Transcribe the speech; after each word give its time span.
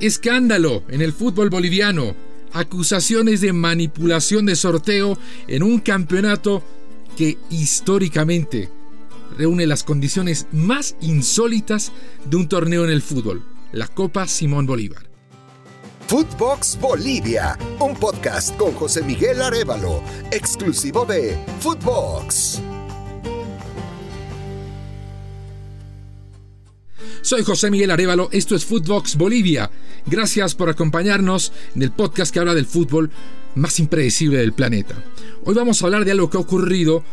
Escándalo 0.00 0.84
en 0.88 1.02
el 1.02 1.12
fútbol 1.12 1.50
boliviano. 1.50 2.14
Acusaciones 2.52 3.40
de 3.40 3.52
manipulación 3.52 4.46
de 4.46 4.56
sorteo 4.56 5.18
en 5.48 5.62
un 5.62 5.80
campeonato 5.80 6.62
que 7.16 7.36
históricamente 7.50 8.70
reúne 9.36 9.66
las 9.66 9.82
condiciones 9.82 10.46
más 10.52 10.96
insólitas 11.00 11.92
de 12.24 12.36
un 12.36 12.48
torneo 12.48 12.84
en 12.84 12.90
el 12.90 13.02
fútbol, 13.02 13.44
la 13.72 13.88
Copa 13.88 14.26
Simón 14.26 14.66
Bolívar. 14.66 15.08
Footbox 16.06 16.78
Bolivia, 16.80 17.58
un 17.80 17.94
podcast 17.94 18.56
con 18.56 18.72
José 18.72 19.02
Miguel 19.02 19.42
Arevalo, 19.42 20.02
exclusivo 20.30 21.04
de 21.04 21.36
Footbox. 21.60 22.62
Soy 27.28 27.44
José 27.44 27.70
Miguel 27.70 27.90
Arevalo, 27.90 28.30
esto 28.32 28.56
es 28.56 28.64
Footbox 28.64 29.16
Bolivia. 29.16 29.70
Gracias 30.06 30.54
por 30.54 30.70
acompañarnos 30.70 31.52
en 31.74 31.82
el 31.82 31.92
podcast 31.92 32.32
que 32.32 32.38
habla 32.38 32.54
del 32.54 32.64
fútbol 32.64 33.10
más 33.54 33.78
impredecible 33.80 34.38
del 34.38 34.54
planeta. 34.54 34.94
Hoy 35.44 35.54
vamos 35.54 35.82
a 35.82 35.84
hablar 35.84 36.06
de 36.06 36.12
algo 36.12 36.30
que 36.30 36.38
ha 36.38 36.40
ocurrido 36.40 37.04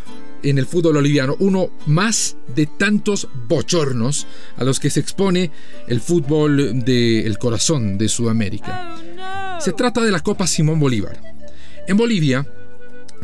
en 0.41 0.57
el 0.57 0.67
fútbol 0.67 0.93
boliviano, 0.93 1.35
uno 1.39 1.69
más 1.87 2.37
de 2.55 2.65
tantos 2.65 3.27
bochornos 3.49 4.25
a 4.55 4.63
los 4.63 4.79
que 4.79 4.89
se 4.89 5.01
expone 5.01 5.51
el 5.89 5.99
fútbol 5.99 6.85
del 6.85 7.37
corazón 7.37 7.97
de 7.97 8.07
Sudamérica. 8.07 8.95
Se 9.59 9.73
trata 9.73 9.99
de 9.99 10.11
la 10.11 10.21
Copa 10.21 10.47
Simón 10.47 10.79
Bolívar. 10.79 11.19
En 11.89 11.97
Bolivia 11.97 12.47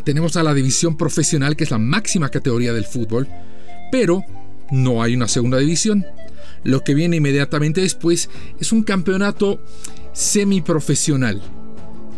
tenemos 0.04 0.36
a 0.36 0.42
la 0.42 0.52
división 0.52 0.98
profesional, 0.98 1.56
que 1.56 1.64
es 1.64 1.70
la 1.70 1.78
máxima 1.78 2.28
categoría 2.28 2.74
del 2.74 2.84
fútbol, 2.84 3.26
pero 3.90 4.22
no 4.70 5.02
hay 5.02 5.14
una 5.14 5.26
segunda 5.26 5.56
división. 5.56 6.04
Lo 6.64 6.84
que 6.84 6.94
viene 6.94 7.16
inmediatamente 7.16 7.80
después 7.80 8.30
es 8.60 8.72
un 8.72 8.82
campeonato 8.82 9.60
semiprofesional, 10.12 11.42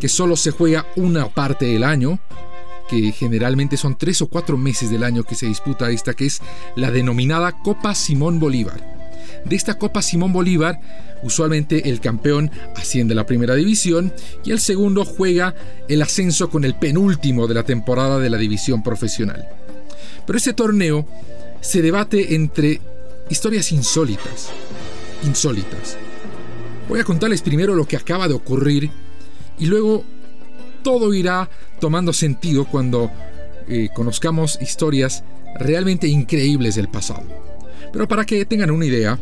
que 0.01 0.09
solo 0.09 0.37
se 0.37 0.51
juega 0.51 0.87
una 0.97 1.29
parte 1.29 1.67
del 1.67 1.85
año, 1.85 2.19
que 2.89 3.13
generalmente 3.13 3.77
son 3.77 3.97
tres 3.97 4.21
o 4.21 4.27
cuatro 4.27 4.59
meses 4.59 4.91
del 4.91 5.05
año 5.05 5.25
que 5.25 5.35
se 5.35 5.47
disputa 5.47 5.91
esta, 5.91 6.15
que 6.15 6.27
es 6.27 6.41
la 6.77 6.91
denominada 6.91 7.63
Copa 7.63 7.95
Simón 7.95 8.39
Bolívar. 8.39 8.95
De 9.45 9.57
esta 9.57 9.79
Copa 9.79 10.03
Simón 10.03 10.33
Bolívar, 10.33 10.81
usualmente 11.23 11.89
el 11.89 12.01
campeón 12.01 12.51
asciende 12.77 13.13
a 13.13 13.17
la 13.17 13.27
primera 13.27 13.55
división 13.55 14.13
y 14.45 14.53
el 14.53 14.61
segundo 14.61 15.05
juega 15.05 15.55
el 15.89 16.03
ascenso 16.03 16.51
con 16.51 16.65
el 16.65 16.75
penúltimo 16.75 17.47
de 17.47 17.55
la 17.55 17.63
temporada 17.63 18.19
de 18.19 18.31
la 18.31 18.39
división 18.39 18.83
profesional. 18.83 19.49
Pero 20.27 20.37
este 20.37 20.53
torneo 20.53 21.07
se 21.61 21.83
debate 21.83 22.35
entre 22.35 22.81
historias 23.29 23.73
insólitas. 23.73 24.51
Insólitas. 25.25 25.97
Voy 26.89 27.01
a 27.01 27.05
contarles 27.05 27.43
primero 27.43 27.75
lo 27.75 27.87
que 27.87 27.97
acaba 27.97 28.29
de 28.29 28.35
ocurrir 28.35 28.91
y 29.59 29.67
luego 29.67 30.05
todo 30.83 31.15
irá 31.15 31.49
tomando 31.81 32.13
sentido 32.13 32.67
cuando 32.67 33.11
eh, 33.69 33.89
conozcamos 33.95 34.59
historias 34.61 35.25
realmente 35.59 36.07
increíbles 36.07 36.75
del 36.75 36.89
pasado. 36.89 37.25
Pero 37.93 38.07
para 38.07 38.25
que 38.25 38.45
tengan 38.45 38.71
una 38.71 38.85
idea, 38.85 39.19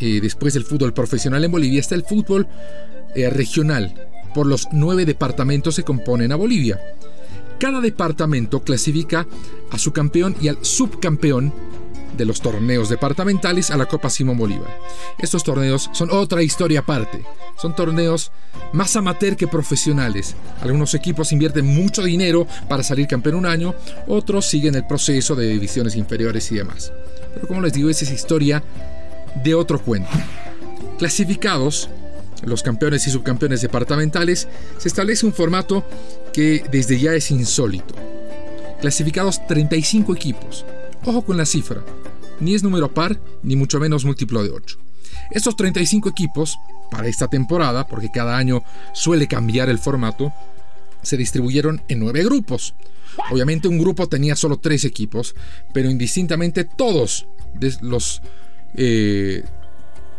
eh, 0.00 0.20
después 0.20 0.54
del 0.54 0.64
fútbol 0.64 0.92
profesional 0.92 1.44
en 1.44 1.52
Bolivia 1.52 1.80
está 1.80 1.94
el 1.94 2.04
fútbol 2.04 2.48
eh, 3.14 3.30
regional. 3.30 4.08
Por 4.34 4.46
los 4.46 4.68
nueve 4.72 5.04
departamentos 5.04 5.76
se 5.76 5.84
componen 5.84 6.32
a 6.32 6.36
Bolivia. 6.36 6.80
Cada 7.58 7.80
departamento 7.80 8.64
clasifica 8.64 9.26
a 9.70 9.78
su 9.78 9.92
campeón 9.92 10.34
y 10.40 10.48
al 10.48 10.58
subcampeón 10.62 11.52
de 12.16 12.24
los 12.24 12.40
torneos 12.40 12.88
departamentales 12.88 13.70
a 13.70 13.76
la 13.76 13.86
Copa 13.86 14.10
Simón 14.10 14.38
Bolívar. 14.38 14.78
Estos 15.18 15.44
torneos 15.44 15.90
son 15.92 16.10
otra 16.10 16.42
historia 16.42 16.80
aparte. 16.80 17.24
Son 17.60 17.74
torneos 17.74 18.32
más 18.72 18.96
amateur 18.96 19.36
que 19.36 19.46
profesionales. 19.46 20.34
Algunos 20.60 20.94
equipos 20.94 21.32
invierten 21.32 21.66
mucho 21.66 22.02
dinero 22.02 22.46
para 22.68 22.82
salir 22.82 23.06
campeón 23.06 23.36
un 23.36 23.46
año, 23.46 23.74
otros 24.06 24.46
siguen 24.46 24.74
el 24.74 24.86
proceso 24.86 25.34
de 25.34 25.48
divisiones 25.48 25.96
inferiores 25.96 26.50
y 26.52 26.56
demás. 26.56 26.92
Pero 27.34 27.46
como 27.46 27.60
les 27.60 27.72
digo, 27.72 27.88
es 27.88 28.02
historia 28.02 28.62
de 29.42 29.54
otro 29.54 29.80
cuento. 29.80 30.10
Clasificados, 30.98 31.88
los 32.44 32.62
campeones 32.62 33.06
y 33.06 33.10
subcampeones 33.10 33.62
departamentales, 33.62 34.48
se 34.78 34.88
establece 34.88 35.26
un 35.26 35.32
formato 35.32 35.84
que 36.32 36.64
desde 36.70 36.98
ya 36.98 37.14
es 37.14 37.30
insólito. 37.30 37.94
Clasificados 38.80 39.46
35 39.46 40.14
equipos. 40.14 40.64
Ojo 41.04 41.22
con 41.22 41.36
la 41.36 41.46
cifra, 41.46 41.84
ni 42.38 42.54
es 42.54 42.62
número 42.62 42.94
par, 42.94 43.18
ni 43.42 43.56
mucho 43.56 43.80
menos 43.80 44.04
múltiplo 44.04 44.42
de 44.44 44.50
8. 44.50 44.78
Estos 45.32 45.56
35 45.56 46.08
equipos, 46.08 46.58
para 46.90 47.08
esta 47.08 47.26
temporada, 47.26 47.88
porque 47.88 48.10
cada 48.12 48.36
año 48.36 48.62
suele 48.92 49.26
cambiar 49.26 49.68
el 49.68 49.78
formato, 49.78 50.32
se 51.02 51.16
distribuyeron 51.16 51.82
en 51.88 51.98
nueve 51.98 52.22
grupos. 52.22 52.74
Obviamente 53.30 53.66
un 53.66 53.78
grupo 53.78 54.08
tenía 54.08 54.36
solo 54.36 54.58
tres 54.58 54.84
equipos, 54.84 55.34
pero 55.74 55.90
indistintamente 55.90 56.64
todos 56.64 57.26
los 57.80 58.22
eh, 58.76 59.42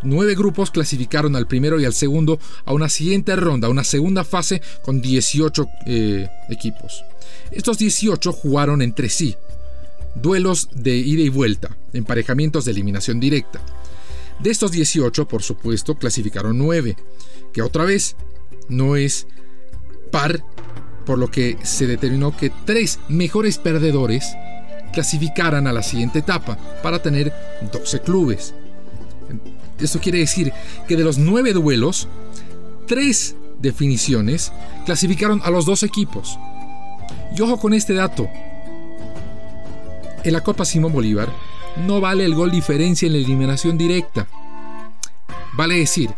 nueve 0.02 0.34
grupos 0.34 0.70
clasificaron 0.70 1.34
al 1.34 1.46
primero 1.46 1.80
y 1.80 1.86
al 1.86 1.94
segundo 1.94 2.38
a 2.66 2.72
una 2.72 2.88
siguiente 2.88 3.34
ronda, 3.36 3.68
una 3.68 3.84
segunda 3.84 4.22
fase 4.22 4.60
con 4.82 5.00
18 5.00 5.66
eh, 5.86 6.28
equipos. 6.50 7.04
Estos 7.50 7.78
18 7.78 8.32
jugaron 8.32 8.82
entre 8.82 9.08
sí, 9.08 9.36
duelos 10.14 10.68
de 10.74 10.96
ida 10.96 11.22
y 11.22 11.28
vuelta, 11.28 11.76
emparejamientos 11.92 12.64
de 12.64 12.72
eliminación 12.72 13.20
directa. 13.20 13.60
De 14.40 14.50
estos 14.50 14.72
18, 14.72 15.28
por 15.28 15.42
supuesto, 15.42 15.94
clasificaron 15.96 16.58
9, 16.58 16.96
que 17.52 17.62
otra 17.62 17.84
vez 17.84 18.16
no 18.68 18.96
es 18.96 19.26
par, 20.10 20.44
por 21.06 21.18
lo 21.18 21.30
que 21.30 21.58
se 21.62 21.86
determinó 21.86 22.36
que 22.36 22.50
tres 22.64 22.98
mejores 23.08 23.58
perdedores 23.58 24.34
clasificaran 24.92 25.66
a 25.66 25.72
la 25.72 25.82
siguiente 25.82 26.20
etapa 26.20 26.56
para 26.82 27.02
tener 27.02 27.32
12 27.72 28.00
clubes. 28.00 28.54
Esto 29.78 30.00
quiere 30.00 30.18
decir 30.18 30.52
que 30.88 30.96
de 30.96 31.04
los 31.04 31.18
9 31.18 31.52
duelos, 31.52 32.08
3 32.86 33.36
definiciones 33.60 34.52
clasificaron 34.86 35.40
a 35.44 35.50
los 35.50 35.66
dos 35.66 35.82
equipos. 35.82 36.38
Y 37.36 37.40
ojo 37.40 37.58
con 37.58 37.74
este 37.74 37.94
dato, 37.94 38.28
en 40.24 40.32
la 40.32 40.42
Copa 40.42 40.64
Simón 40.64 40.92
Bolívar 40.92 41.28
no 41.86 42.00
vale 42.00 42.24
el 42.24 42.34
gol 42.34 42.50
diferencia 42.50 43.06
en 43.06 43.12
la 43.12 43.18
eliminación 43.18 43.76
directa. 43.76 44.26
Vale 45.54 45.76
decir 45.76 46.10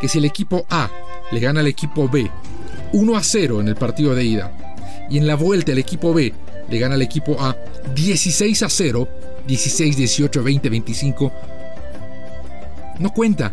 que 0.00 0.08
si 0.08 0.18
el 0.18 0.24
equipo 0.24 0.66
A 0.70 0.90
le 1.30 1.40
gana 1.40 1.60
al 1.60 1.66
equipo 1.66 2.08
B 2.08 2.30
1 2.92 3.16
a 3.16 3.22
0 3.22 3.60
en 3.60 3.68
el 3.68 3.76
partido 3.76 4.14
de 4.14 4.24
ida 4.24 4.76
y 5.08 5.18
en 5.18 5.26
la 5.26 5.36
vuelta 5.36 5.72
el 5.72 5.78
equipo 5.78 6.12
B 6.12 6.32
le 6.68 6.78
gana 6.78 6.94
al 6.94 7.02
equipo 7.02 7.36
A 7.40 7.56
16 7.94 8.62
a 8.62 8.68
0, 8.68 9.08
16, 9.46 9.96
18, 9.96 10.42
20, 10.42 10.70
25, 10.70 11.32
no 12.98 13.10
cuenta. 13.12 13.52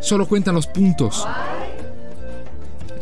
Solo 0.00 0.26
cuentan 0.26 0.54
los 0.54 0.66
puntos 0.66 1.26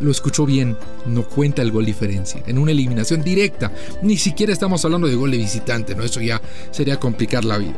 lo 0.00 0.10
escuchó 0.10 0.46
bien, 0.46 0.76
no 1.06 1.24
cuenta 1.24 1.62
el 1.62 1.70
gol 1.70 1.84
diferencia. 1.84 2.42
En 2.46 2.58
una 2.58 2.72
eliminación 2.72 3.22
directa, 3.22 3.72
ni 4.02 4.16
siquiera 4.16 4.52
estamos 4.52 4.84
hablando 4.84 5.08
de 5.08 5.14
gol 5.14 5.30
de 5.30 5.38
visitante, 5.38 5.94
¿no? 5.94 6.02
Eso 6.02 6.20
ya 6.20 6.40
sería 6.70 6.98
complicar 6.98 7.44
la 7.44 7.58
vida. 7.58 7.76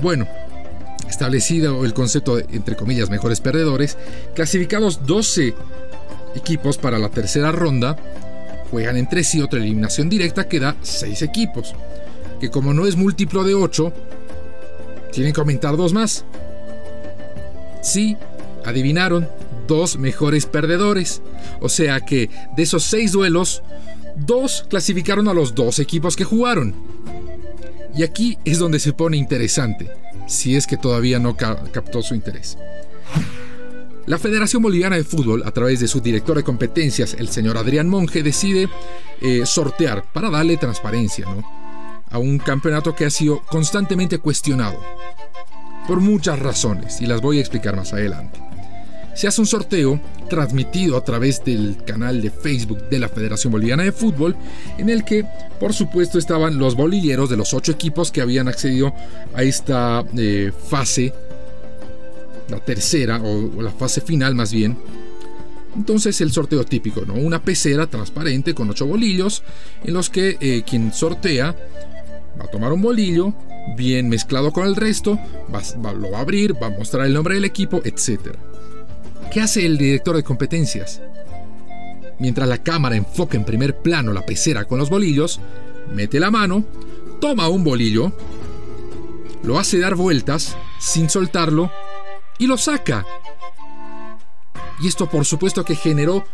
Bueno, 0.00 0.26
establecido 1.08 1.84
el 1.84 1.94
concepto 1.94 2.36
de, 2.36 2.46
entre 2.52 2.76
comillas, 2.76 3.10
mejores 3.10 3.40
perdedores, 3.40 3.96
clasificados 4.34 5.06
12 5.06 5.54
equipos 6.34 6.78
para 6.78 6.98
la 6.98 7.08
tercera 7.08 7.52
ronda, 7.52 7.96
juegan 8.70 8.96
entre 8.96 9.22
sí 9.22 9.40
otra 9.40 9.60
eliminación 9.60 10.08
directa 10.08 10.48
que 10.48 10.60
da 10.60 10.76
6 10.82 11.22
equipos, 11.22 11.74
que 12.40 12.50
como 12.50 12.72
no 12.74 12.86
es 12.86 12.96
múltiplo 12.96 13.44
de 13.44 13.54
8, 13.54 13.92
tienen 15.12 15.32
que 15.32 15.40
aumentar 15.40 15.76
dos 15.76 15.92
más. 15.92 16.24
Sí, 17.82 18.16
adivinaron, 18.64 19.28
dos 19.72 19.96
mejores 19.96 20.44
perdedores. 20.44 21.22
O 21.60 21.68
sea 21.68 22.00
que 22.00 22.28
de 22.56 22.62
esos 22.62 22.84
seis 22.84 23.12
duelos, 23.12 23.62
dos 24.16 24.66
clasificaron 24.68 25.28
a 25.28 25.34
los 25.34 25.54
dos 25.54 25.78
equipos 25.78 26.14
que 26.14 26.24
jugaron. 26.24 26.74
Y 27.96 28.02
aquí 28.02 28.38
es 28.44 28.58
donde 28.58 28.78
se 28.78 28.92
pone 28.92 29.16
interesante, 29.16 29.90
si 30.26 30.56
es 30.56 30.66
que 30.66 30.76
todavía 30.76 31.18
no 31.18 31.36
captó 31.36 32.02
su 32.02 32.14
interés. 32.14 32.58
La 34.06 34.18
Federación 34.18 34.62
Boliviana 34.62 34.96
de 34.96 35.04
Fútbol, 35.04 35.42
a 35.46 35.52
través 35.52 35.80
de 35.80 35.88
su 35.88 36.00
director 36.00 36.36
de 36.36 36.42
competencias, 36.42 37.14
el 37.18 37.28
señor 37.28 37.56
Adrián 37.56 37.88
Monge, 37.88 38.22
decide 38.22 38.68
eh, 39.20 39.46
sortear 39.46 40.04
para 40.12 40.28
darle 40.28 40.56
transparencia 40.56 41.26
a 42.10 42.18
un 42.18 42.38
campeonato 42.38 42.94
que 42.94 43.06
ha 43.06 43.10
sido 43.10 43.42
constantemente 43.46 44.18
cuestionado. 44.18 44.78
Por 45.86 46.00
muchas 46.00 46.38
razones, 46.38 47.00
y 47.00 47.06
las 47.06 47.20
voy 47.20 47.38
a 47.38 47.40
explicar 47.40 47.76
más 47.76 47.92
adelante 47.92 48.51
se 49.14 49.28
hace 49.28 49.40
un 49.40 49.46
sorteo 49.46 50.00
transmitido 50.28 50.96
a 50.96 51.04
través 51.04 51.44
del 51.44 51.76
canal 51.84 52.22
de 52.22 52.30
Facebook 52.30 52.88
de 52.88 52.98
la 52.98 53.08
Federación 53.08 53.52
Boliviana 53.52 53.82
de 53.82 53.92
Fútbol, 53.92 54.36
en 54.78 54.88
el 54.88 55.04
que 55.04 55.24
por 55.60 55.74
supuesto 55.74 56.18
estaban 56.18 56.58
los 56.58 56.74
bolilleros 56.74 57.28
de 57.28 57.36
los 57.36 57.52
ocho 57.54 57.72
equipos 57.72 58.10
que 58.10 58.20
habían 58.20 58.48
accedido 58.48 58.94
a 59.34 59.42
esta 59.42 60.04
eh, 60.16 60.52
fase 60.68 61.12
la 62.48 62.60
tercera 62.60 63.20
o, 63.22 63.62
la 63.62 63.70
fase 63.70 64.00
final 64.00 64.34
más 64.34 64.52
bien. 64.52 64.76
Entonces 65.74 66.20
el 66.20 66.32
sorteo 66.32 66.64
típico, 66.64 67.02
¿no? 67.06 67.14
Una 67.14 67.42
pecera 67.42 67.86
transparente 67.86 68.54
con 68.54 68.68
ocho 68.68 68.86
bolillos 68.86 69.42
en 69.84 69.94
los 69.94 70.10
que 70.10 70.36
eh, 70.40 70.62
quien 70.66 70.92
sortea 70.92 71.56
va 72.38 72.44
a 72.44 72.50
tomar 72.50 72.72
un 72.72 72.82
bolillo 72.82 73.32
bien 73.76 74.08
mezclado 74.08 74.52
con 74.52 74.66
el 74.66 74.76
resto, 74.76 75.18
lo 75.48 76.10
va 76.10 76.18
a 76.18 76.20
abrir, 76.20 76.54
va 76.60 76.66
a 76.66 76.70
mostrar 76.70 77.06
el 77.06 77.14
nombre 77.14 77.36
del 77.36 77.44
equipo, 77.44 77.80
etc. 77.84 78.36
¿Qué 79.32 79.40
hace 79.40 79.64
el 79.64 79.78
director 79.78 80.14
de 80.14 80.22
competencias? 80.22 81.00
Mientras 82.18 82.46
la 82.46 82.58
cámara 82.58 82.96
enfoca 82.96 83.38
en 83.38 83.46
primer 83.46 83.78
plano 83.78 84.12
la 84.12 84.26
pecera 84.26 84.66
con 84.66 84.78
los 84.78 84.90
bolillos, 84.90 85.40
mete 85.94 86.20
la 86.20 86.30
mano, 86.30 86.62
toma 87.18 87.48
un 87.48 87.64
bolillo, 87.64 88.12
lo 89.42 89.58
hace 89.58 89.78
dar 89.78 89.94
vueltas 89.94 90.54
sin 90.78 91.08
soltarlo 91.08 91.72
y 92.38 92.46
lo 92.46 92.58
saca. 92.58 93.06
Y 94.82 94.88
esto 94.88 95.08
por 95.08 95.24
supuesto 95.24 95.64
que 95.64 95.76
generó 95.76 96.26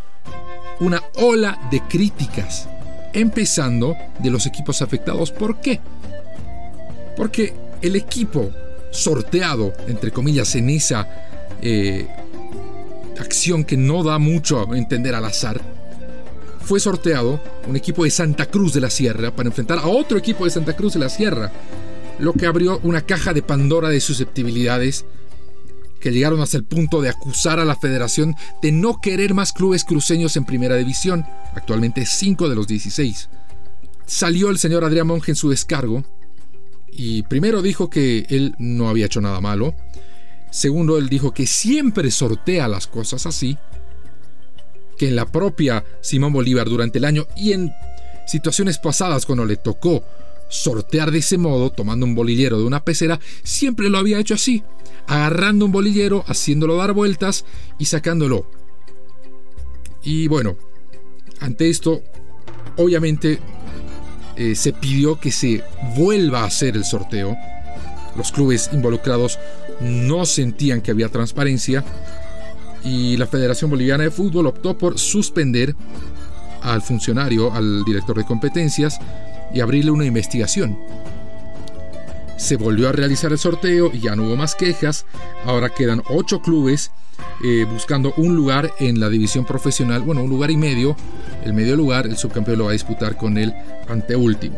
una 0.81 1.01
ola 1.19 1.69
de 1.71 1.81
críticas, 1.83 2.69
empezando 3.13 3.95
de 4.19 4.31
los 4.31 4.45
equipos 4.45 4.83
afectados. 4.83 5.31
¿Por 5.31 5.61
qué? 5.61 5.79
Porque 7.17 7.55
el 7.81 7.95
equipo 7.95 8.51
sorteado, 8.91 9.73
entre 9.87 10.11
comillas, 10.11 10.57
en 10.57 10.71
esa 10.71 11.09
eh, 11.63 12.09
acción 13.23 13.65
que 13.65 13.77
no 13.77 14.03
da 14.03 14.19
mucho 14.19 14.71
a 14.71 14.77
entender 14.77 15.15
al 15.15 15.25
azar, 15.25 15.61
fue 16.69 16.81
sorteado 16.81 17.41
un 17.67 17.77
equipo 17.77 18.05
de 18.05 18.11
Santa 18.11 18.45
Cruz 18.47 18.75
de 18.75 18.83
la 18.83 18.91
Sierra 18.91 19.35
para 19.35 19.49
enfrentar 19.49 19.79
a 19.79 19.87
otro 19.87 20.19
equipo 20.19 20.45
de 20.45 20.51
Santa 20.51 20.77
Cruz 20.77 20.93
de 20.93 20.99
la 20.99 21.09
Sierra, 21.09 21.51
lo 22.19 22.35
que 22.35 22.47
abrió 22.47 22.79
una 22.83 23.01
caja 23.01 23.33
de 23.33 23.43
Pandora 23.43 23.89
de 23.89 24.01
susceptibilidades 24.01 25.07
que 25.99 26.13
llegaron 26.13 26.41
hasta 26.41 26.57
el 26.57 26.65
punto 26.65 27.01
de 27.01 27.09
acusar 27.09 27.59
a 27.59 27.65
la 27.65 27.75
federación 27.77 28.35
de 28.63 28.73
no 28.73 29.01
querer 29.01 29.35
más 29.35 29.53
clubes 29.53 29.85
cruceños 29.85 30.37
en 30.37 30.45
primera 30.45 30.77
división, 30.77 31.25
actualmente 31.55 32.05
5 32.07 32.49
de 32.49 32.55
los 32.55 32.67
16. 32.67 33.31
Salió 34.07 34.51
el 34.51 34.59
señor 34.59 34.85
Adrián 34.85 35.07
Monge 35.07 35.33
en 35.33 35.37
su 35.37 35.51
descargo 35.51 36.05
y 36.91 37.23
primero 37.23 37.63
dijo 37.63 37.91
que 37.91 38.27
él 38.29 38.55
no 38.59 38.89
había 38.89 39.07
hecho 39.07 39.21
nada 39.21 39.41
malo, 39.41 39.75
segundo 40.51 40.99
él 40.99 41.09
dijo 41.09 41.33
que 41.33 41.47
siempre 41.47 42.11
sortea 42.11 42.69
las 42.69 42.87
cosas 42.87 43.27
así, 43.27 43.59
que 44.97 45.09
en 45.09 45.17
la 45.17 45.27
propia 45.27 45.85
Simón 46.01 46.33
Bolívar 46.33 46.69
durante 46.69 46.99
el 46.99 47.05
año 47.05 47.27
y 47.37 47.53
en 47.53 47.73
situaciones 48.27 48.79
pasadas 48.79 49.25
cuando 49.25 49.45
le 49.45 49.57
tocó 49.57 50.05
sortear 50.49 51.11
de 51.11 51.19
ese 51.19 51.39
modo, 51.39 51.71
tomando 51.71 52.07
un 52.07 52.15
bolillero 52.15 52.59
de 52.59 52.65
una 52.65 52.85
pecera, 52.85 53.21
siempre 53.43 53.91
lo 53.91 53.99
había 53.99 54.19
hecho 54.19 54.35
así, 54.35 54.63
agarrando 55.07 55.65
un 55.67 55.73
bolillero, 55.73 56.25
haciéndolo 56.27 56.77
dar 56.77 56.93
vueltas 56.93 57.45
y 57.79 57.85
sacándolo. 57.85 58.51
Y 60.03 60.29
bueno, 60.29 60.57
ante 61.41 61.69
esto, 61.69 62.03
obviamente 62.77 63.39
eh, 64.37 64.55
se 64.55 64.73
pidió 64.73 65.19
que 65.19 65.33
se 65.33 65.63
vuelva 65.97 66.43
a 66.43 66.47
hacer 66.47 66.77
el 66.77 66.85
sorteo. 66.85 67.37
Los 68.17 68.33
clubes 68.33 68.71
involucrados 68.73 69.39
no 69.81 70.27
sentían 70.27 70.81
que 70.81 70.91
había 70.91 71.09
transparencia 71.09 71.85
y 72.85 73.17
la 73.17 73.27
Federación 73.27 73.71
Boliviana 73.71 74.05
de 74.05 74.11
Fútbol 74.11 74.47
optó 74.47 74.77
por 74.77 74.99
suspender 74.99 75.75
al 76.63 76.83
funcionario, 76.83 77.53
al 77.53 77.85
director 77.85 78.17
de 78.17 78.25
competencias 78.25 78.99
y 79.53 79.61
abrirle 79.61 79.91
una 79.91 80.05
investigación. 80.05 80.79
Se 82.37 82.57
volvió 82.57 82.89
a 82.89 82.93
realizar 82.93 83.33
el 83.33 83.39
sorteo 83.39 83.91
y 83.93 84.01
ya 84.01 84.15
no 84.15 84.25
hubo 84.25 84.37
más 84.37 84.55
quejas. 84.55 85.07
Ahora 85.45 85.71
quedan 85.71 86.03
ocho 86.09 86.41
clubes 86.41 86.93
eh, 87.45 87.67
buscando 87.71 88.15
un 88.17 88.37
lugar 88.37 88.73
en 88.79 89.01
la 89.01 89.09
división 89.09 89.45
profesional. 89.45 90.03
Bueno, 90.03 90.23
un 90.23 90.31
lugar 90.31 90.51
y 90.51 90.57
medio. 90.57 90.97
El 91.45 91.53
medio 91.53 91.75
lugar, 91.77 92.07
el 92.07 92.17
subcampeón 92.17 92.59
lo 92.59 92.65
va 92.65 92.71
a 92.71 92.75
disputar 92.75 93.17
con 93.17 93.39
el 93.39 93.53
anteúltimo. 93.89 94.57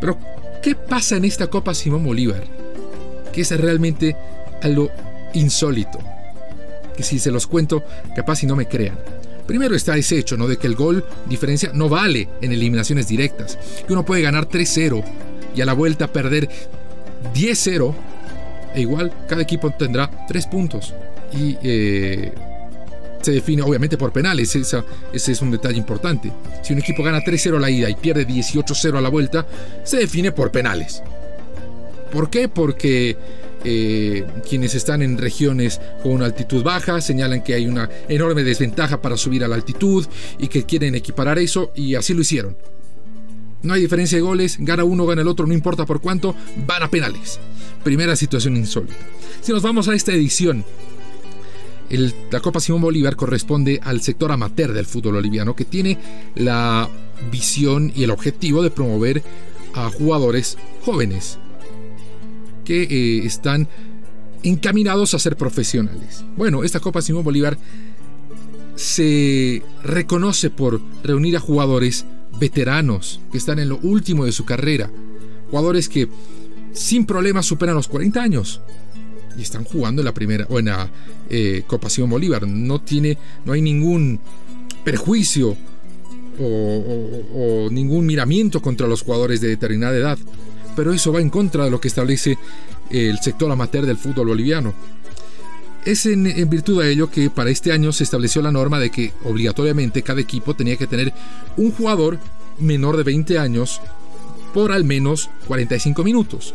Pero, 0.00 0.18
¿qué 0.62 0.74
pasa 0.74 1.16
en 1.16 1.24
esta 1.24 1.48
Copa 1.48 1.74
Simón 1.74 2.04
Bolívar? 2.04 2.44
Que 3.32 3.42
es 3.42 3.50
realmente 3.58 4.16
algo 4.62 4.90
insólito. 5.34 5.98
Que 6.96 7.02
si 7.02 7.18
se 7.18 7.30
los 7.30 7.46
cuento, 7.46 7.84
capaz 8.14 8.36
si 8.36 8.46
no 8.46 8.56
me 8.56 8.66
crean. 8.66 8.98
Primero 9.46 9.74
está 9.74 9.96
ese 9.96 10.18
hecho, 10.18 10.36
¿no? 10.36 10.46
De 10.46 10.58
que 10.58 10.66
el 10.66 10.74
gol 10.74 11.04
diferencia 11.26 11.70
no 11.72 11.88
vale 11.88 12.28
en 12.42 12.52
eliminaciones 12.52 13.08
directas. 13.08 13.58
Que 13.86 13.92
uno 13.92 14.04
puede 14.04 14.22
ganar 14.22 14.48
3-0 14.48 15.02
y 15.54 15.60
a 15.60 15.64
la 15.64 15.72
vuelta 15.72 16.12
perder 16.12 16.48
10-0, 17.34 17.94
e 18.74 18.80
igual 18.80 19.12
cada 19.26 19.42
equipo 19.42 19.70
tendrá 19.70 20.10
3 20.28 20.46
puntos. 20.48 20.94
Y 21.32 21.56
eh, 21.62 22.32
se 23.20 23.32
define 23.32 23.62
obviamente 23.62 23.96
por 23.96 24.12
penales, 24.12 24.54
ese 24.54 24.82
es 25.12 25.42
un 25.42 25.50
detalle 25.50 25.78
importante. 25.78 26.32
Si 26.62 26.72
un 26.72 26.78
equipo 26.78 27.02
gana 27.02 27.20
3-0 27.20 27.56
a 27.56 27.60
la 27.60 27.70
ida 27.70 27.90
y 27.90 27.94
pierde 27.94 28.26
18-0 28.26 28.96
a 28.96 29.00
la 29.00 29.08
vuelta, 29.08 29.46
se 29.84 29.98
define 29.98 30.32
por 30.32 30.50
penales. 30.50 31.02
¿Por 32.12 32.30
qué? 32.30 32.48
Porque 32.48 33.16
eh, 33.64 34.24
quienes 34.48 34.74
están 34.74 35.02
en 35.02 35.18
regiones 35.18 35.80
con 36.02 36.12
una 36.12 36.26
altitud 36.26 36.62
baja 36.62 37.00
señalan 37.00 37.42
que 37.42 37.54
hay 37.54 37.66
una 37.66 37.88
enorme 38.08 38.44
desventaja 38.44 39.02
para 39.02 39.16
subir 39.16 39.44
a 39.44 39.48
la 39.48 39.56
altitud 39.56 40.06
y 40.38 40.48
que 40.48 40.64
quieren 40.64 40.94
equiparar 40.94 41.38
eso 41.38 41.72
y 41.74 41.94
así 41.94 42.14
lo 42.14 42.20
hicieron. 42.20 42.56
No 43.62 43.74
hay 43.74 43.80
diferencia 43.80 44.16
de 44.16 44.22
goles, 44.22 44.56
gana 44.60 44.84
uno, 44.84 45.04
gana 45.04 45.22
el 45.22 45.28
otro, 45.28 45.46
no 45.46 45.52
importa 45.52 45.84
por 45.84 46.00
cuánto, 46.00 46.34
van 46.66 46.84
a 46.84 46.88
penales. 46.88 47.40
Primera 47.82 48.14
situación 48.14 48.56
insólita. 48.56 48.94
Si 49.40 49.52
nos 49.52 49.62
vamos 49.62 49.88
a 49.88 49.94
esta 49.94 50.12
edición, 50.12 50.64
la 51.90 52.40
Copa 52.40 52.60
Simón 52.60 52.82
Bolívar 52.82 53.16
corresponde 53.16 53.80
al 53.82 54.00
sector 54.02 54.30
amateur 54.32 54.72
del 54.72 54.86
fútbol 54.86 55.14
boliviano 55.14 55.56
que 55.56 55.64
tiene 55.64 55.98
la 56.34 56.88
visión 57.30 57.92
y 57.94 58.04
el 58.04 58.10
objetivo 58.10 58.62
de 58.62 58.70
promover 58.70 59.22
a 59.74 59.90
jugadores 59.90 60.58
jóvenes 60.84 61.38
que 62.64 62.82
eh, 62.82 63.26
están 63.26 63.68
encaminados 64.42 65.14
a 65.14 65.18
ser 65.18 65.36
profesionales. 65.36 66.24
Bueno, 66.36 66.64
esta 66.64 66.80
Copa 66.80 67.02
Simón 67.02 67.24
Bolívar 67.24 67.58
se 68.76 69.62
reconoce 69.82 70.50
por 70.50 70.80
reunir 71.02 71.36
a 71.36 71.40
jugadores 71.40 72.04
veteranos 72.38 73.20
que 73.32 73.38
están 73.38 73.58
en 73.58 73.70
lo 73.70 73.78
último 73.78 74.24
de 74.24 74.32
su 74.32 74.44
carrera, 74.44 74.90
jugadores 75.50 75.88
que 75.88 76.08
sin 76.72 77.06
problemas 77.06 77.46
superan 77.46 77.74
los 77.74 77.88
40 77.88 78.22
años 78.22 78.60
y 79.38 79.42
están 79.42 79.64
jugando 79.64 80.02
en 80.02 80.06
la 80.06 80.12
primera 80.12 80.46
o 80.50 80.58
en 80.58 80.66
la 80.66 80.90
eh, 81.30 81.64
Bolívar. 82.08 82.46
No 82.46 82.80
tiene, 82.80 83.16
no 83.44 83.52
hay 83.52 83.62
ningún 83.62 84.18
perjuicio 84.84 85.56
o, 86.40 87.68
ningún 87.70 88.06
miramiento 88.06 88.60
contra 88.60 88.86
los 88.86 89.02
jugadores 89.02 89.40
de 89.40 89.48
determinada 89.48 89.96
edad, 89.96 90.18
pero 90.76 90.92
eso 90.92 91.12
va 91.12 91.20
en 91.20 91.30
contra 91.30 91.64
de 91.64 91.70
lo 91.70 91.80
que 91.80 91.88
establece 91.88 92.38
el 92.90 93.18
sector 93.18 93.50
amateur 93.50 93.86
del 93.86 93.96
fútbol 93.96 94.28
boliviano. 94.28 94.74
Es 95.84 96.06
en, 96.06 96.24
virtud 96.50 96.82
de 96.82 96.92
ello 96.92 97.10
que 97.10 97.30
para 97.30 97.50
este 97.50 97.72
año 97.72 97.92
se 97.92 98.04
estableció 98.04 98.42
la 98.42 98.52
norma 98.52 98.78
de 98.78 98.90
que 98.90 99.12
obligatoriamente 99.24 100.02
cada 100.02 100.20
equipo 100.20 100.54
tenía 100.54 100.76
que 100.76 100.86
tener 100.86 101.12
un 101.56 101.72
jugador 101.72 102.18
menor 102.58 102.96
de 102.96 103.04
20 103.04 103.38
años 103.38 103.80
por 104.58 104.72
al 104.72 104.82
menos 104.82 105.30
45 105.46 106.02
minutos. 106.02 106.52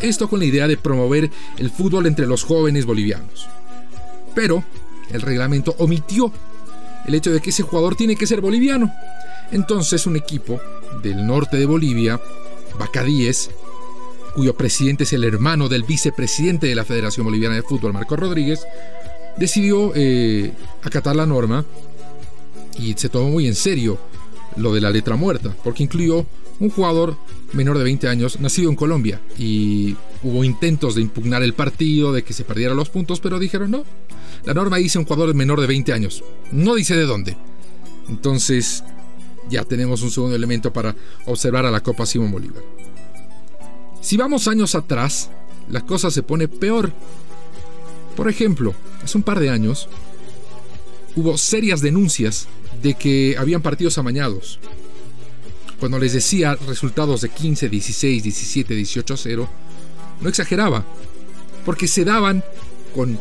Esto 0.00 0.28
con 0.28 0.40
la 0.40 0.44
idea 0.44 0.66
de 0.66 0.76
promover 0.76 1.30
el 1.56 1.70
fútbol 1.70 2.06
entre 2.06 2.26
los 2.26 2.42
jóvenes 2.42 2.84
bolivianos. 2.84 3.46
Pero 4.34 4.64
el 5.12 5.22
reglamento 5.22 5.76
omitió 5.78 6.32
el 7.06 7.14
hecho 7.14 7.30
de 7.30 7.40
que 7.40 7.50
ese 7.50 7.62
jugador 7.62 7.94
tiene 7.94 8.16
que 8.16 8.26
ser 8.26 8.40
boliviano. 8.40 8.92
Entonces 9.52 10.04
un 10.08 10.16
equipo 10.16 10.60
del 11.00 11.24
norte 11.24 11.56
de 11.56 11.66
Bolivia, 11.66 12.20
Bacadíes, 12.76 13.52
cuyo 14.34 14.56
presidente 14.56 15.04
es 15.04 15.12
el 15.12 15.22
hermano 15.22 15.68
del 15.68 15.84
vicepresidente 15.84 16.66
de 16.66 16.74
la 16.74 16.84
Federación 16.84 17.24
Boliviana 17.24 17.54
de 17.54 17.62
Fútbol, 17.62 17.92
Marco 17.92 18.16
Rodríguez, 18.16 18.66
decidió 19.36 19.92
eh, 19.94 20.52
acatar 20.82 21.14
la 21.14 21.24
norma 21.24 21.64
y 22.80 22.94
se 22.94 23.08
tomó 23.08 23.30
muy 23.30 23.46
en 23.46 23.54
serio 23.54 23.96
lo 24.56 24.74
de 24.74 24.80
la 24.80 24.90
letra 24.90 25.14
muerta, 25.14 25.54
porque 25.62 25.84
incluyó 25.84 26.26
un 26.60 26.70
jugador 26.70 27.16
menor 27.52 27.78
de 27.78 27.84
20 27.84 28.08
años 28.08 28.40
nacido 28.40 28.70
en 28.70 28.76
Colombia 28.76 29.20
y 29.38 29.96
hubo 30.22 30.44
intentos 30.44 30.94
de 30.94 31.02
impugnar 31.02 31.42
el 31.42 31.54
partido, 31.54 32.12
de 32.12 32.22
que 32.22 32.32
se 32.32 32.44
perdieran 32.44 32.76
los 32.76 32.90
puntos, 32.90 33.20
pero 33.20 33.38
dijeron 33.38 33.70
no. 33.70 33.84
La 34.44 34.54
norma 34.54 34.76
dice 34.76 34.98
un 34.98 35.04
jugador 35.04 35.34
menor 35.34 35.60
de 35.60 35.66
20 35.66 35.92
años, 35.92 36.22
no 36.52 36.74
dice 36.74 36.96
de 36.96 37.06
dónde. 37.06 37.36
Entonces 38.08 38.84
ya 39.48 39.64
tenemos 39.64 40.02
un 40.02 40.10
segundo 40.10 40.36
elemento 40.36 40.72
para 40.72 40.94
observar 41.26 41.66
a 41.66 41.70
la 41.70 41.80
Copa 41.80 42.06
Simón 42.06 42.32
Bolívar. 42.32 42.62
Si 44.00 44.16
vamos 44.16 44.48
años 44.48 44.74
atrás, 44.74 45.30
la 45.70 45.80
cosa 45.80 46.10
se 46.10 46.22
pone 46.22 46.48
peor. 46.48 46.92
Por 48.16 48.28
ejemplo, 48.28 48.74
hace 49.02 49.16
un 49.16 49.24
par 49.24 49.40
de 49.40 49.50
años 49.50 49.88
hubo 51.16 51.38
serias 51.38 51.80
denuncias 51.80 52.48
de 52.82 52.94
que 52.94 53.36
habían 53.38 53.62
partidos 53.62 53.98
amañados. 53.98 54.58
Cuando 55.84 55.98
les 55.98 56.14
decía 56.14 56.56
resultados 56.66 57.20
de 57.20 57.28
15, 57.28 57.68
16, 57.68 58.22
17, 58.22 58.74
18 58.74 59.16
0, 59.18 59.48
no 60.22 60.28
exageraba, 60.30 60.82
porque 61.66 61.88
se 61.88 62.06
daban 62.06 62.42
con 62.94 63.18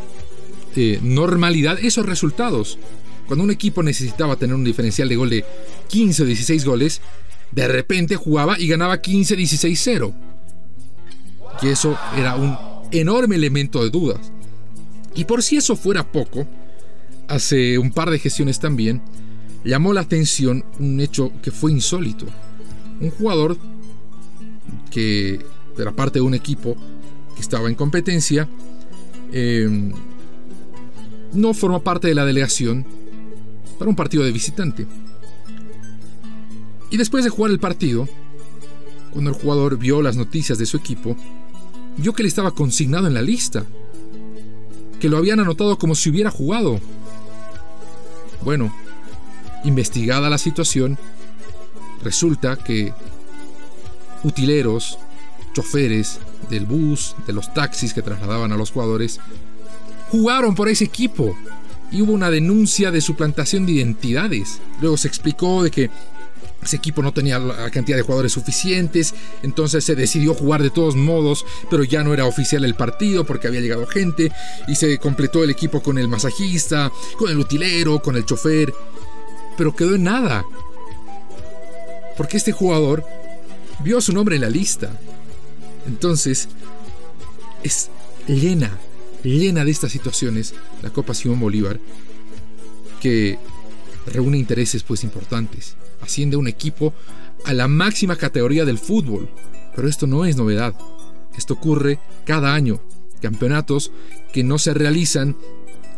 eh, 0.77 0.97
normalidad 1.01 1.77
esos 1.83 2.05
resultados. 2.05 2.79
Cuando 3.27 3.43
un 3.43 3.51
equipo 3.51 3.83
necesitaba 3.83 4.37
tener 4.37 4.55
un 4.55 4.63
diferencial 4.63 5.09
de 5.09 5.15
gol 5.17 5.29
de 5.29 5.43
15 5.89 6.23
o 6.23 6.25
16 6.25 6.63
goles, 6.63 7.01
de 7.51 7.67
repente 7.67 8.15
jugaba 8.15 8.57
y 8.57 8.69
ganaba 8.69 9.01
15-16-0. 9.01 10.13
Y 11.63 11.67
eso 11.67 11.99
era 12.15 12.37
un 12.37 12.57
enorme 12.93 13.35
elemento 13.35 13.83
de 13.83 13.89
dudas. 13.89 14.31
Y 15.15 15.25
por 15.25 15.43
si 15.43 15.57
eso 15.57 15.75
fuera 15.75 16.09
poco, 16.09 16.47
hace 17.27 17.77
un 17.77 17.91
par 17.91 18.09
de 18.09 18.19
gestiones 18.19 18.57
también, 18.61 19.01
llamó 19.65 19.91
la 19.91 19.99
atención 19.99 20.63
un 20.79 21.01
hecho 21.01 21.33
que 21.41 21.51
fue 21.51 21.69
insólito. 21.69 22.25
Un 23.03 23.11
jugador 23.11 23.57
que 24.89 25.45
era 25.77 25.91
parte 25.91 26.19
de 26.19 26.25
un 26.25 26.33
equipo 26.33 26.77
que 27.35 27.41
estaba 27.41 27.67
en 27.67 27.75
competencia, 27.75 28.47
eh, 29.31 29.91
no 31.33 31.53
formó 31.53 31.81
parte 31.81 32.07
de 32.07 32.15
la 32.15 32.25
delegación 32.25 32.85
para 33.77 33.89
un 33.89 33.95
partido 33.95 34.23
de 34.23 34.31
visitante. 34.31 34.87
Y 36.91 36.97
después 36.97 37.23
de 37.23 37.29
jugar 37.29 37.51
el 37.51 37.59
partido, 37.59 38.07
cuando 39.11 39.31
el 39.31 39.35
jugador 39.35 39.77
vio 39.77 40.01
las 40.01 40.15
noticias 40.15 40.57
de 40.57 40.65
su 40.65 40.77
equipo, 40.77 41.17
vio 41.97 42.13
que 42.13 42.21
él 42.21 42.27
estaba 42.27 42.51
consignado 42.51 43.07
en 43.07 43.15
la 43.15 43.21
lista, 43.21 43.65
que 44.99 45.09
lo 45.09 45.17
habían 45.17 45.39
anotado 45.39 45.77
como 45.77 45.95
si 45.95 46.09
hubiera 46.09 46.29
jugado. 46.29 46.79
Bueno, 48.43 48.73
investigada 49.63 50.29
la 50.29 50.37
situación, 50.37 50.97
resulta 52.03 52.57
que 52.57 52.93
utileros, 54.23 54.97
choferes 55.53 56.19
del 56.49 56.65
bus, 56.65 57.15
de 57.27 57.33
los 57.33 57.53
taxis 57.53 57.93
que 57.93 58.01
trasladaban 58.01 58.51
a 58.51 58.57
los 58.57 58.71
jugadores, 58.71 59.19
jugaron 60.09 60.55
por 60.55 60.69
ese 60.69 60.85
equipo 60.85 61.35
y 61.91 62.01
hubo 62.01 62.13
una 62.13 62.31
denuncia 62.31 62.91
de 62.91 63.01
suplantación 63.01 63.65
de 63.65 63.73
identidades. 63.73 64.59
Luego 64.81 64.97
se 64.97 65.07
explicó 65.07 65.63
de 65.63 65.71
que 65.71 65.89
ese 66.63 66.77
equipo 66.77 67.01
no 67.01 67.11
tenía 67.13 67.39
la 67.39 67.69
cantidad 67.69 67.97
de 67.97 68.03
jugadores 68.03 68.31
suficientes, 68.31 69.13
entonces 69.43 69.83
se 69.83 69.95
decidió 69.95 70.33
jugar 70.33 70.63
de 70.63 70.69
todos 70.69 70.95
modos, 70.95 71.45
pero 71.69 71.83
ya 71.83 72.03
no 72.03 72.13
era 72.13 72.25
oficial 72.25 72.63
el 72.63 72.75
partido 72.75 73.25
porque 73.25 73.47
había 73.47 73.59
llegado 73.59 73.85
gente 73.85 74.31
y 74.67 74.75
se 74.75 74.97
completó 74.97 75.43
el 75.43 75.49
equipo 75.49 75.83
con 75.83 75.97
el 75.97 76.07
masajista, 76.07 76.91
con 77.17 77.29
el 77.29 77.37
utilero, 77.37 78.01
con 78.01 78.15
el 78.15 78.25
chofer, 78.25 78.73
pero 79.57 79.75
quedó 79.75 79.95
en 79.95 80.03
nada. 80.03 80.43
Porque 82.17 82.37
este 82.37 82.51
jugador 82.51 83.05
vio 83.83 84.01
su 84.01 84.13
nombre 84.13 84.35
en 84.35 84.41
la 84.41 84.49
lista. 84.49 84.91
Entonces, 85.87 86.47
es 87.63 87.89
llena, 88.27 88.77
llena 89.23 89.65
de 89.65 89.71
estas 89.71 89.91
situaciones 89.91 90.53
la 90.81 90.89
Copa 90.89 91.13
Simón 91.13 91.39
Bolívar 91.39 91.79
que 93.01 93.37
reúne 94.05 94.37
intereses 94.37 94.83
pues 94.83 95.03
importantes. 95.03 95.75
Asciende 96.01 96.37
un 96.37 96.47
equipo 96.47 96.93
a 97.45 97.53
la 97.53 97.67
máxima 97.67 98.15
categoría 98.15 98.65
del 98.65 98.79
fútbol. 98.79 99.29
Pero 99.75 99.87
esto 99.87 100.07
no 100.07 100.25
es 100.25 100.37
novedad. 100.37 100.75
Esto 101.37 101.55
ocurre 101.55 101.99
cada 102.25 102.53
año. 102.53 102.79
Campeonatos 103.21 103.91
que 104.31 104.43
no 104.43 104.57
se 104.57 104.73
realizan 104.73 105.35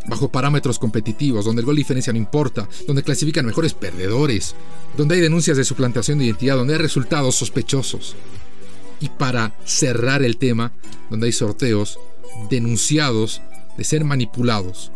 bajo 0.07 0.29
parámetros 0.29 0.79
competitivos, 0.79 1.45
donde 1.45 1.61
el 1.61 1.65
gol 1.65 1.75
diferencia 1.75 2.13
no 2.13 2.19
importa, 2.19 2.67
donde 2.87 3.03
clasifican 3.03 3.45
mejores 3.45 3.73
perdedores, 3.73 4.55
donde 4.97 5.15
hay 5.15 5.21
denuncias 5.21 5.57
de 5.57 5.63
suplantación 5.63 6.19
de 6.19 6.25
identidad, 6.25 6.55
donde 6.55 6.73
hay 6.73 6.79
resultados 6.79 7.35
sospechosos. 7.35 8.15
Y 8.99 9.09
para 9.09 9.53
cerrar 9.65 10.23
el 10.23 10.37
tema, 10.37 10.71
donde 11.09 11.27
hay 11.27 11.33
sorteos 11.33 11.99
denunciados 12.49 13.41
de 13.77 13.83
ser 13.83 14.03
manipulados 14.03 14.91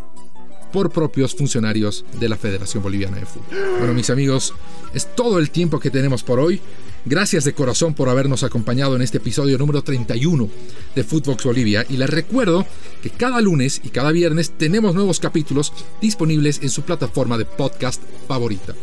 por 0.72 0.90
propios 0.90 1.34
funcionarios 1.34 2.04
de 2.18 2.28
la 2.28 2.36
Federación 2.36 2.82
Boliviana 2.82 3.18
de 3.18 3.26
Fútbol. 3.26 3.78
Bueno, 3.78 3.92
mis 3.92 4.10
amigos, 4.10 4.54
es 4.94 5.14
todo 5.14 5.38
el 5.38 5.50
tiempo 5.50 5.80
que 5.80 5.90
tenemos 5.90 6.22
por 6.22 6.38
hoy. 6.38 6.60
Gracias 7.06 7.44
de 7.44 7.54
corazón 7.54 7.94
por 7.94 8.10
habernos 8.10 8.42
acompañado 8.42 8.94
en 8.94 9.02
este 9.02 9.16
episodio 9.18 9.56
número 9.56 9.82
31 9.82 10.48
de 10.94 11.04
Footbox 11.04 11.44
Bolivia 11.44 11.86
y 11.88 11.96
les 11.96 12.10
recuerdo 12.10 12.66
que 13.02 13.08
cada 13.08 13.40
lunes 13.40 13.80
y 13.82 13.88
cada 13.88 14.12
viernes 14.12 14.50
tenemos 14.50 14.94
nuevos 14.94 15.18
capítulos 15.18 15.72
disponibles 16.02 16.60
en 16.62 16.68
su 16.68 16.82
plataforma 16.82 17.38
de 17.38 17.46
podcast 17.46 18.02
favorita. 18.28 18.74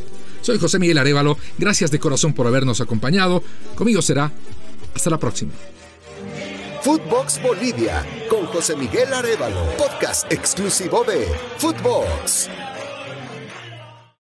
Soy 0.41 0.57
José 0.57 0.79
Miguel 0.79 0.97
Arevalo, 0.97 1.38
gracias 1.59 1.91
de 1.91 2.00
corazón 2.00 2.33
por 2.33 2.47
habernos 2.47 2.81
acompañado. 2.81 3.43
Conmigo 3.75 4.01
será 4.01 4.31
hasta 4.95 5.09
la 5.12 5.19
próxima. 5.19 5.51
Footbox 6.81 7.41
Bolivia 7.43 8.03
con 8.29 8.45
José 8.47 8.75
Miguel 8.75 9.13
Arevalo, 9.13 9.63
podcast 9.77 10.31
exclusivo 10.31 11.03
de 11.03 11.27
Footbox. 11.57 12.50